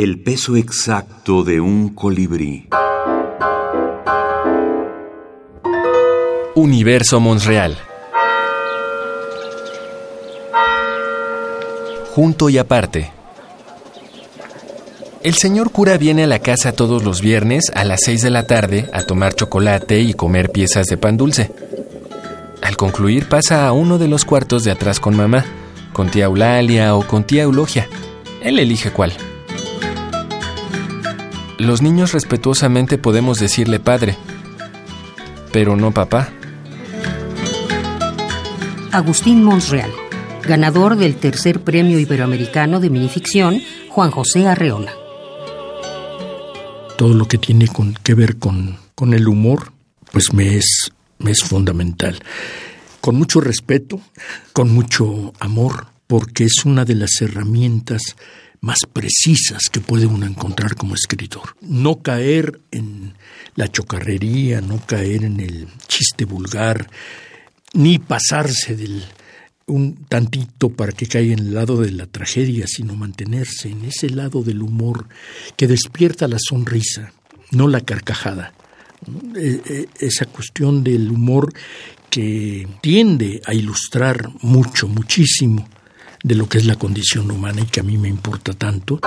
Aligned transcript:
El 0.00 0.20
peso 0.20 0.54
exacto 0.54 1.42
de 1.42 1.60
un 1.60 1.88
colibrí. 1.88 2.68
Universo 6.54 7.18
Monreal. 7.18 7.76
Junto 12.14 12.48
y 12.48 12.58
aparte. 12.58 13.10
El 15.24 15.34
señor 15.34 15.72
cura 15.72 15.98
viene 15.98 16.22
a 16.22 16.28
la 16.28 16.38
casa 16.38 16.70
todos 16.70 17.02
los 17.02 17.20
viernes 17.20 17.72
a 17.74 17.82
las 17.82 17.98
6 18.04 18.22
de 18.22 18.30
la 18.30 18.46
tarde 18.46 18.88
a 18.92 19.02
tomar 19.02 19.34
chocolate 19.34 19.98
y 19.98 20.14
comer 20.14 20.50
piezas 20.50 20.86
de 20.86 20.96
pan 20.96 21.16
dulce. 21.16 21.50
Al 22.62 22.76
concluir 22.76 23.28
pasa 23.28 23.66
a 23.66 23.72
uno 23.72 23.98
de 23.98 24.06
los 24.06 24.24
cuartos 24.24 24.62
de 24.62 24.70
atrás 24.70 25.00
con 25.00 25.16
mamá, 25.16 25.44
con 25.92 26.08
tía 26.08 26.26
Eulalia 26.26 26.94
o 26.94 27.04
con 27.04 27.24
tía 27.24 27.42
Eulogia. 27.42 27.88
Él 28.40 28.60
elige 28.60 28.92
cuál. 28.92 29.12
Los 31.58 31.82
niños 31.82 32.12
respetuosamente 32.12 32.98
podemos 32.98 33.40
decirle 33.40 33.80
padre, 33.80 34.16
pero 35.52 35.74
no 35.74 35.92
papá. 35.92 36.28
Agustín 38.92 39.42
Monsreal, 39.42 39.90
ganador 40.46 40.96
del 40.96 41.16
tercer 41.16 41.60
premio 41.60 41.98
iberoamericano 41.98 42.78
de 42.78 42.90
minificción, 42.90 43.60
Juan 43.88 44.12
José 44.12 44.46
Arreola. 44.46 44.92
Todo 46.96 47.14
lo 47.14 47.26
que 47.26 47.38
tiene 47.38 47.66
con, 47.66 47.94
que 47.94 48.14
ver 48.14 48.36
con, 48.36 48.78
con 48.94 49.12
el 49.12 49.26
humor, 49.26 49.72
pues 50.12 50.32
me 50.32 50.56
es, 50.56 50.92
me 51.18 51.32
es 51.32 51.42
fundamental. 51.42 52.20
Con 53.00 53.16
mucho 53.16 53.40
respeto, 53.40 54.00
con 54.52 54.72
mucho 54.72 55.32
amor, 55.40 55.86
porque 56.06 56.44
es 56.44 56.64
una 56.64 56.84
de 56.84 56.94
las 56.94 57.20
herramientas 57.20 58.14
más 58.60 58.78
precisas 58.92 59.68
que 59.70 59.80
puede 59.80 60.06
uno 60.06 60.26
encontrar 60.26 60.74
como 60.74 60.94
escritor. 60.94 61.56
No 61.60 62.02
caer 62.02 62.60
en 62.70 63.14
la 63.54 63.68
chocarrería, 63.68 64.60
no 64.60 64.80
caer 64.84 65.24
en 65.24 65.40
el 65.40 65.68
chiste 65.86 66.24
vulgar, 66.24 66.90
ni 67.74 67.98
pasarse 67.98 68.76
del 68.76 69.04
un 69.68 70.06
tantito 70.08 70.70
para 70.70 70.92
que 70.92 71.06
caiga 71.06 71.34
en 71.34 71.40
el 71.40 71.54
lado 71.54 71.80
de 71.82 71.90
la 71.92 72.06
tragedia, 72.06 72.66
sino 72.66 72.96
mantenerse 72.96 73.68
en 73.68 73.84
ese 73.84 74.08
lado 74.08 74.42
del 74.42 74.62
humor 74.62 75.06
que 75.56 75.66
despierta 75.66 76.26
la 76.26 76.38
sonrisa, 76.40 77.12
no 77.52 77.68
la 77.68 77.82
carcajada. 77.82 78.54
E, 79.36 79.60
e, 79.64 79.88
esa 80.00 80.24
cuestión 80.24 80.82
del 80.82 81.10
humor 81.10 81.52
que 82.10 82.66
tiende 82.80 83.40
a 83.44 83.54
ilustrar 83.54 84.30
mucho, 84.40 84.88
muchísimo 84.88 85.68
de 86.22 86.34
lo 86.34 86.48
que 86.48 86.58
es 86.58 86.66
la 86.66 86.76
condición 86.76 87.30
humana 87.30 87.62
y 87.62 87.66
que 87.66 87.80
a 87.80 87.84
mí 87.84 87.98
me 87.98 88.08
importa 88.08 88.52
tanto. 88.52 89.00